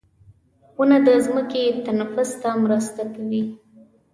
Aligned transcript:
•ونه 0.77 0.97
د 1.07 1.09
ځمکې 1.25 1.63
تنفس 1.85 2.31
ته 2.41 2.49
مرسته 2.63 3.03
کوي. 3.15 3.43